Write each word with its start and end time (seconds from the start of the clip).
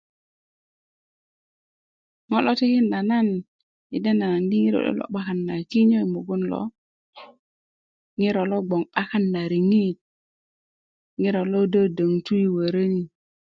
ŋo 2.29 2.37
lo 2.45 2.51
tikinda 2.59 2.99
nan 3.09 3.27
yi 3.91 3.97
denda 4.03 4.27
naŋ 4.31 4.37
di 4.49 4.57
ŋiro 4.63 4.79
liyo 4.85 4.93
lo 4.99 5.05
'bakan 5.09 5.39
na 5.47 5.55
kinyo 5.71 5.99
yi 6.03 6.11
mugun 6.13 6.41
lo 6.51 6.61
ŋiro 8.17 8.41
lo 8.51 8.57
gboŋ 8.67 8.83
'bakan 8.87 9.23
na 9.33 9.41
riŋit 9.51 9.97
ŋiro 11.21 11.41
lo 11.51 11.61
dödöŋtu 11.73 12.33
yi 12.41 12.47
wörö 12.55 12.83
ni 12.93 13.03